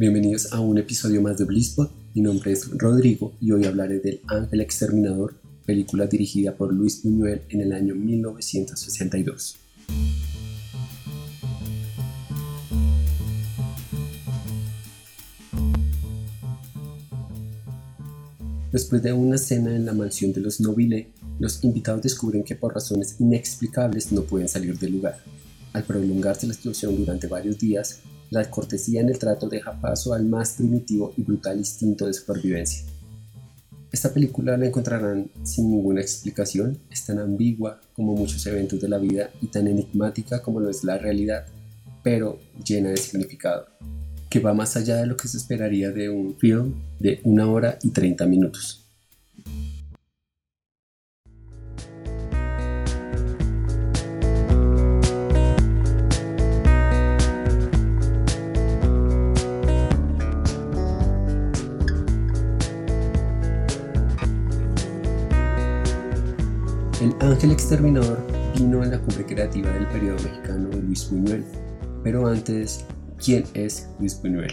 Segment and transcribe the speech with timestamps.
[0.00, 1.90] Bienvenidos a un episodio más de Blisspot.
[2.14, 5.34] Mi nombre es Rodrigo y hoy hablaré del Ángel Exterminador,
[5.66, 9.56] película dirigida por Luis Buñuel en el año 1962.
[18.70, 21.08] Después de una cena en la mansión de los Nobile,
[21.40, 25.18] los invitados descubren que por razones inexplicables no pueden salir del lugar.
[25.72, 27.98] Al prolongarse la situación durante varios días,
[28.30, 32.84] la cortesía en el trato deja paso al más primitivo y brutal instinto de supervivencia.
[33.90, 38.98] Esta película la encontrarán sin ninguna explicación, es tan ambigua como muchos eventos de la
[38.98, 41.46] vida y tan enigmática como lo es la realidad,
[42.02, 43.66] pero llena de significado,
[44.28, 47.78] que va más allá de lo que se esperaría de un film de una hora
[47.82, 48.84] y 30 minutos.
[67.58, 68.24] Exterminador
[68.56, 71.44] vino en la cumbre creativa del periodo mexicano de Luis Buñuel.
[72.04, 72.84] Pero antes,
[73.22, 74.52] ¿quién es Luis Buñuel?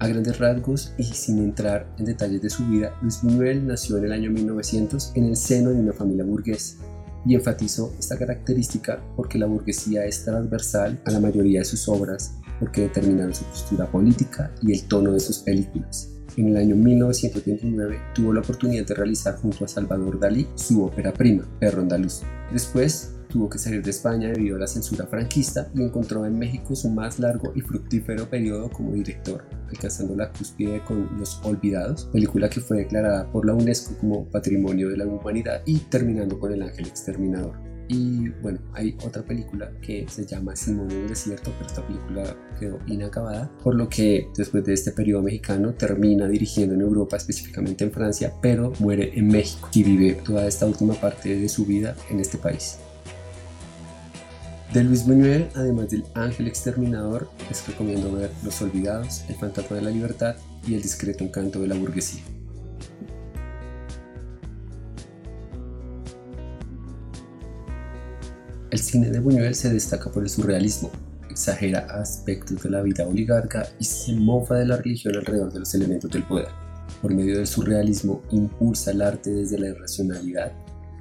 [0.00, 4.06] A grandes rasgos y sin entrar en detalles de su vida, Luis Buñuel nació en
[4.06, 6.84] el año 1900 en el seno de una familia burguesa
[7.24, 12.34] y enfatizó esta característica porque la burguesía es transversal a la mayoría de sus obras
[12.58, 16.11] porque determinaron su postura política y el tono de sus películas.
[16.36, 21.12] En el año 1929 tuvo la oportunidad de realizar junto a Salvador Dalí su ópera
[21.12, 22.22] prima, Perro Andaluz.
[22.50, 26.74] Después tuvo que salir de España debido a la censura franquista y encontró en México
[26.74, 32.48] su más largo y fructífero periodo como director, alcanzando la cúspide con Los Olvidados, película
[32.48, 36.62] que fue declarada por la UNESCO como Patrimonio de la Humanidad y terminando con El
[36.62, 37.71] Ángel Exterminador.
[37.88, 42.36] Y bueno, hay otra película que se llama Simón en el desierto, pero esta película
[42.58, 47.84] quedó inacabada, por lo que después de este periodo mexicano termina dirigiendo en Europa, específicamente
[47.84, 51.96] en Francia, pero muere en México y vive toda esta última parte de su vida
[52.10, 52.78] en este país.
[54.72, 59.82] De Luis Buñuel, además del Ángel Exterminador, les recomiendo ver Los Olvidados, El Fantasma de
[59.82, 62.22] la Libertad y El Discreto Encanto de la Burguesía.
[68.82, 70.90] Cine de Buñuel se destaca por el surrealismo,
[71.30, 75.74] exagera aspectos de la vida oligarca y se mofa de la religión alrededor de los
[75.74, 76.48] elementos del poder.
[77.00, 80.52] Por medio del surrealismo impulsa el arte desde la irracionalidad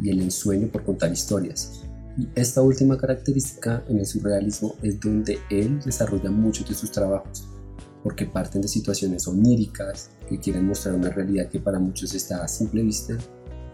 [0.02, 1.84] y el ensueño por contar historias.
[2.18, 7.48] Y esta última característica en el surrealismo es donde él desarrolla muchos de sus trabajos,
[8.04, 12.48] porque parten de situaciones oníricas que quieren mostrar una realidad que para muchos está a
[12.48, 13.18] simple vista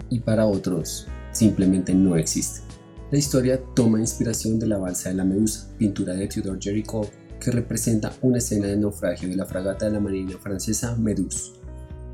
[0.09, 2.61] y para otros simplemente no existe.
[3.09, 7.09] La historia toma inspiración de la balsa de la Medusa, pintura de Theodore Jericho,
[7.39, 11.53] que representa una escena de naufragio de la fragata de la marina francesa Meduse.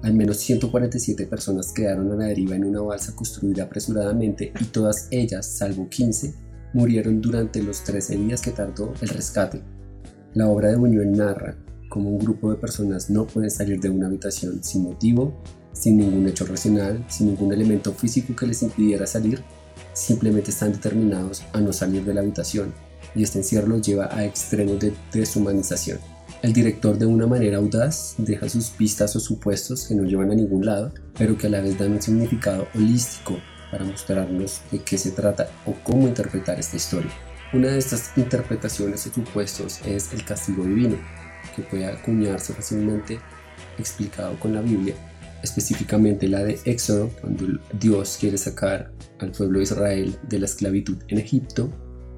[0.04, 5.08] Al menos 147 personas quedaron a la deriva en una balsa construida apresuradamente y todas
[5.10, 6.36] ellas, salvo 15,
[6.74, 9.64] murieron durante los 13 días que tardó el rescate.
[10.36, 11.58] La obra de Buñuel narra
[11.90, 16.28] cómo un grupo de personas no pueden salir de una habitación sin motivo, sin ningún
[16.28, 19.44] hecho racional, sin ningún elemento físico que les impidiera salir
[19.94, 22.74] simplemente están determinados a no salir de la habitación
[23.16, 26.00] y este encierro los lleva a extremos de deshumanización.
[26.42, 30.36] El director de una manera audaz deja sus pistas o supuestos que no llevan a
[30.36, 33.38] ningún lado, pero que a la vez dan un significado holístico
[33.72, 37.12] para mostrarnos de qué se trata o cómo interpretar esta historia.
[37.54, 40.98] Una de estas interpretaciones o supuestos es el castigo divino,
[41.56, 43.20] que puede acuñarse fácilmente
[43.78, 44.96] explicado con la Biblia
[45.44, 47.46] específicamente la de Éxodo, cuando
[47.80, 51.70] Dios quiere sacar al pueblo de Israel de la esclavitud en Egipto,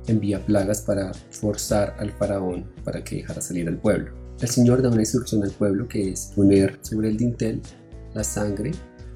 [0.07, 4.13] envía plagas para forzar al faraón para que dejara salir al pueblo.
[4.39, 7.61] El Señor da una instrucción al pueblo que es poner sobre el dintel
[8.13, 8.71] la sangre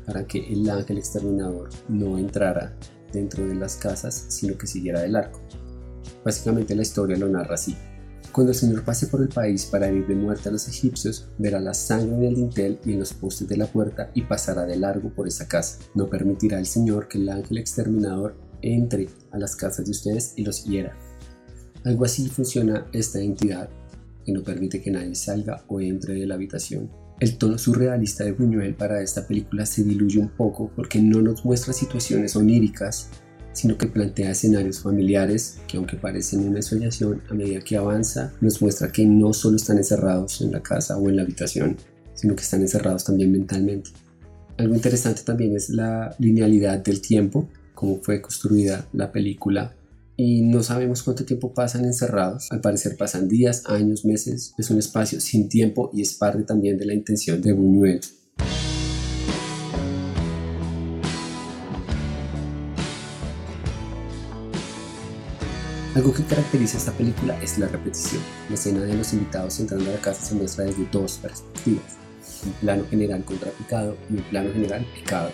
[0.05, 2.75] para que el ángel exterminador no entrara
[3.13, 5.39] dentro de las casas, sino que siguiera del arco.
[6.23, 7.75] Básicamente la historia lo narra así.
[8.31, 11.59] Cuando el Señor pase por el país para herir de muerte a los egipcios, verá
[11.59, 14.77] la sangre en el dintel y en los postes de la puerta y pasará de
[14.77, 15.79] largo por esa casa.
[15.95, 20.43] No permitirá el Señor que el ángel exterminador entre a las casas de ustedes y
[20.43, 20.95] los hiera.
[21.85, 23.69] Algo así funciona esta entidad,
[24.25, 26.91] que no permite que nadie salga o entre de la habitación.
[27.19, 31.43] El tono surrealista de Buñuel para esta película se diluye un poco porque no nos
[31.43, 33.09] muestra situaciones oníricas
[33.59, 38.61] sino que plantea escenarios familiares que aunque parecen una ensoñación, a medida que avanza nos
[38.61, 41.75] muestra que no solo están encerrados en la casa o en la habitación,
[42.13, 43.89] sino que están encerrados también mentalmente.
[44.57, 49.75] Algo interesante también es la linealidad del tiempo, cómo fue construida la película
[50.15, 52.47] y no sabemos cuánto tiempo pasan encerrados.
[52.51, 54.53] Al parecer pasan días, años, meses.
[54.57, 57.99] Es un espacio sin tiempo y es parte también de la intención de Buñuel.
[65.99, 68.21] Algo que caracteriza esta película es la repetición.
[68.47, 71.97] La escena de los invitados entrando a la casa se muestra desde dos perspectivas,
[72.45, 75.29] un plano general contrapicado y un plano general picado,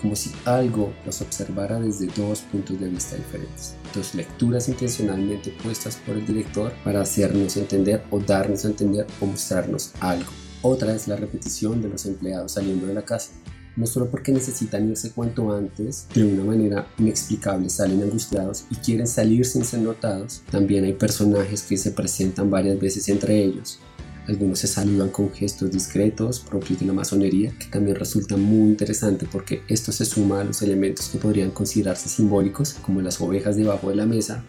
[0.00, 5.96] como si algo los observara desde dos puntos de vista diferentes, dos lecturas intencionalmente puestas
[5.96, 10.30] por el director para hacernos entender o darnos a entender o mostrarnos algo.
[10.62, 13.32] Otra es la repetición de los empleados saliendo de la casa,
[13.76, 19.06] no solo porque necesitan irse cuanto antes, de una manera inexplicable salen angustiados y quieren
[19.06, 23.78] salir sin ser notados, también hay personajes que se presentan varias veces entre ellos.
[24.28, 29.26] Algunos se saludan con gestos discretos propios de la masonería, que también resulta muy interesante
[29.30, 33.90] porque esto se suma a los elementos que podrían considerarse simbólicos, como las ovejas debajo
[33.90, 34.44] de la mesa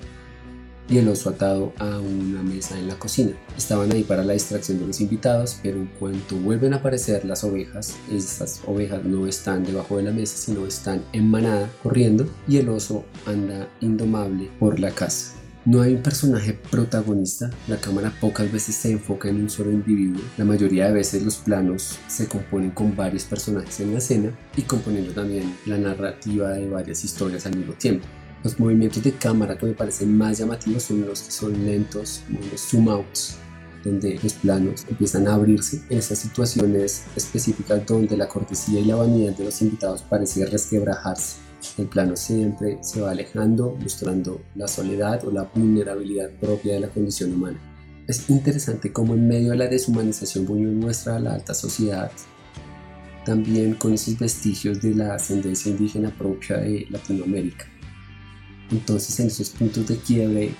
[0.94, 3.32] y el oso atado a una mesa en la cocina.
[3.58, 7.44] Estaban ahí para la distracción de los invitados, pero en cuanto vuelven a aparecer las
[7.44, 12.58] ovejas, estas ovejas no están debajo de la mesa, sino están en manada corriendo y
[12.58, 15.34] el oso anda indomable por la casa.
[15.66, 20.22] No hay un personaje protagonista, la cámara pocas veces se enfoca en un solo individuo,
[20.38, 24.62] la mayoría de veces los planos se componen con varios personajes en la escena y
[24.62, 28.06] componiendo también la narrativa de varias historias al mismo tiempo.
[28.44, 32.40] Los movimientos de cámara que me parecen más llamativos son los que son lentos, como
[32.52, 33.38] los zoom outs,
[33.86, 38.98] donde los planos empiezan a abrirse en esas situaciones específicas donde la cortesía y la
[38.98, 41.38] vanidad de los invitados parece resquebrajarse.
[41.78, 46.90] El plano siempre se va alejando, mostrando la soledad o la vulnerabilidad propia de la
[46.90, 47.60] condición humana.
[48.08, 52.12] Es interesante cómo en medio de la deshumanización Buñuel muestra a la alta sociedad
[53.24, 57.73] también con esos vestigios de la ascendencia indígena propia de Latinoamérica.
[58.72, 60.54] Entonces en esos puntos de quiebre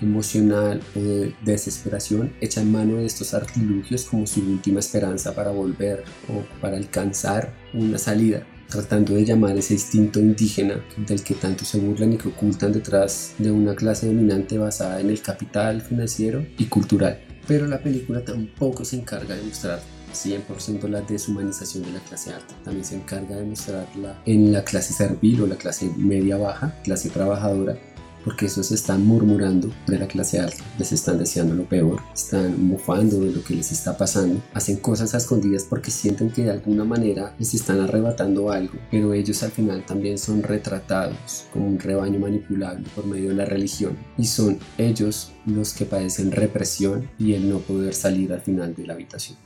[0.00, 6.04] emocional o de desesperación, echan mano de estos artilugios como su última esperanza para volver
[6.28, 11.78] o para alcanzar una salida, tratando de llamar ese instinto indígena del que tanto se
[11.78, 16.66] burlan y que ocultan detrás de una clase dominante basada en el capital financiero y
[16.66, 17.20] cultural.
[17.46, 19.80] Pero la película tampoco se encarga de mostrar
[20.14, 22.54] 100% la deshumanización de la clase alta.
[22.64, 27.10] También se encarga de mostrarla en la clase servil o la clase media baja, clase
[27.10, 27.76] trabajadora,
[28.24, 33.20] porque esos están murmurando de la clase alta, les están deseando lo peor, están mofando
[33.20, 36.84] de lo que les está pasando, hacen cosas a escondidas porque sienten que de alguna
[36.84, 42.18] manera les están arrebatando algo, pero ellos al final también son retratados como un rebaño
[42.18, 47.48] manipulable por medio de la religión y son ellos los que padecen represión y el
[47.48, 49.36] no poder salir al final de la habitación.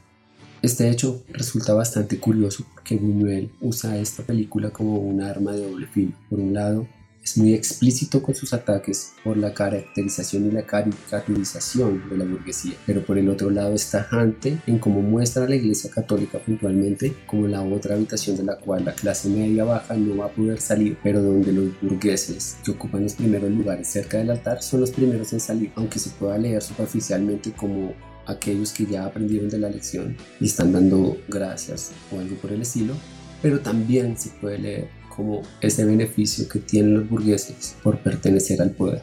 [0.61, 5.87] Este hecho resulta bastante curioso porque Buñuel usa esta película como un arma de doble
[5.87, 6.13] filo.
[6.29, 6.89] Por un lado,
[7.23, 12.73] es muy explícito con sus ataques por la caracterización y la caricaturización de la burguesía,
[12.87, 17.15] pero por el otro lado es tajante en cómo muestra a la Iglesia Católica puntualmente
[17.27, 20.61] como la otra habitación de la cual la clase media baja no va a poder
[20.61, 24.91] salir, pero donde los burgueses que ocupan los primeros lugares cerca del altar son los
[24.91, 27.93] primeros en salir, aunque se pueda leer superficialmente como
[28.29, 32.63] aquellos que ya aprendieron de la lección y están dando gracias o algo por el
[32.63, 32.95] estilo,
[33.43, 38.71] pero también se puede leer como ese beneficio que tienen los burgueses por pertenecer al
[38.71, 39.03] poder.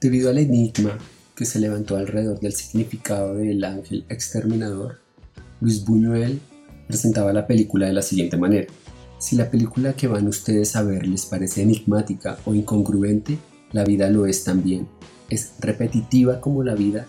[0.00, 0.98] Debido al enigma
[1.36, 4.98] que se levantó alrededor del significado del ángel exterminador,
[5.60, 6.40] Luis Buñuel
[6.88, 8.66] presentaba la película de la siguiente manera.
[9.22, 13.38] Si la película que van ustedes a ver les parece enigmática o incongruente,
[13.70, 14.88] la vida lo es también.
[15.30, 17.06] Es repetitiva como la vida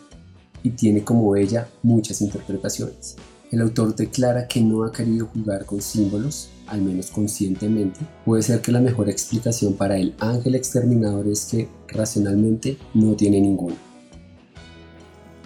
[0.62, 3.15] y tiene como ella muchas interpretaciones.
[3.50, 8.01] El autor declara que no ha querido jugar con símbolos, al menos conscientemente.
[8.25, 13.41] Puede ser que la mejor explicación para el ángel exterminador es que racionalmente no tiene
[13.41, 13.75] ninguna.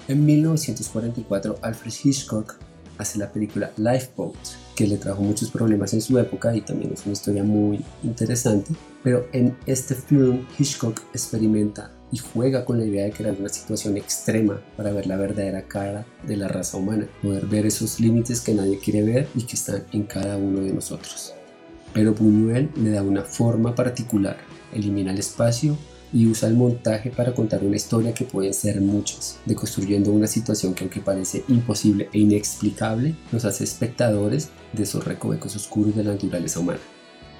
[0.09, 2.66] En 1944, Alfred Hitchcock
[2.97, 4.35] hace la película Lifeboat,
[4.75, 8.73] que le trajo muchos problemas en su época y también es una historia muy interesante.
[9.03, 13.97] Pero en este film Hitchcock experimenta y juega con la idea de crear una situación
[13.97, 18.53] extrema para ver la verdadera cara de la raza humana, poder ver esos límites que
[18.53, 21.33] nadie quiere ver y que están en cada uno de nosotros.
[21.93, 24.37] Pero Buñuel le da una forma particular,
[24.73, 25.77] elimina el espacio
[26.13, 30.73] y usa el montaje para contar una historia que puede ser muchas, deconstruyendo una situación
[30.73, 36.13] que aunque parece imposible e inexplicable, nos hace espectadores de esos recovecos oscuros de la
[36.13, 36.79] naturaleza humana.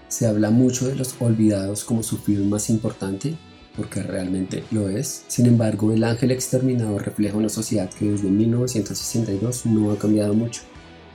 [0.07, 3.35] Se habla mucho de los olvidados como su film más importante,
[3.75, 5.23] porque realmente lo es.
[5.27, 10.61] Sin embargo, El Ángel Exterminador refleja una sociedad que desde 1962 no ha cambiado mucho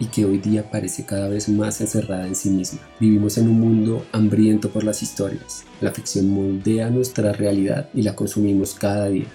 [0.03, 2.81] y que hoy día parece cada vez más encerrada en sí misma.
[2.99, 5.63] Vivimos en un mundo hambriento por las historias.
[5.81, 9.29] La ficción moldea nuestra realidad y la consumimos cada día.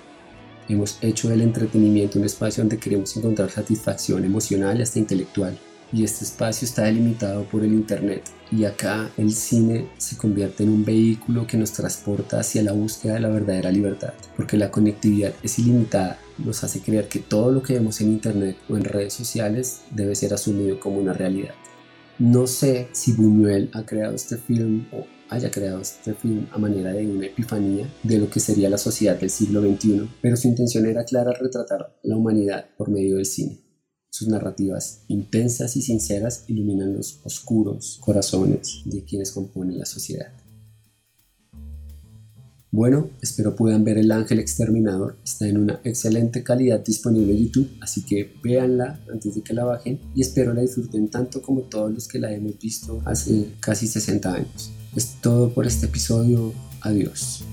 [0.67, 5.57] Hemos hecho del entretenimiento un espacio donde queremos encontrar satisfacción emocional y hasta intelectual.
[5.93, 8.23] Y este espacio está delimitado por el Internet.
[8.51, 13.15] Y acá el cine se convierte en un vehículo que nos transporta hacia la búsqueda
[13.15, 14.13] de la verdadera libertad.
[14.35, 16.19] Porque la conectividad es ilimitada.
[16.37, 20.15] Nos hace creer que todo lo que vemos en Internet o en redes sociales debe
[20.15, 21.53] ser asumido como una realidad.
[22.19, 26.91] No sé si Buñuel ha creado este film o haya creado este film a manera
[26.91, 30.85] de una epifanía de lo que sería la sociedad del siglo XXI, pero su intención
[30.85, 33.66] era clara retratar la humanidad por medio del cine.
[34.17, 40.33] Sus narrativas intensas y sinceras iluminan los oscuros corazones de quienes componen la sociedad.
[42.71, 45.19] Bueno, espero puedan ver El Ángel Exterminador.
[45.23, 49.65] Está en una excelente calidad disponible en YouTube, así que véanla antes de que la
[49.65, 53.85] bajen y espero la disfruten tanto como todos los que la hemos visto hace casi
[53.85, 54.71] 60 años.
[54.95, 56.53] Es todo por este episodio.
[56.81, 57.43] Adiós.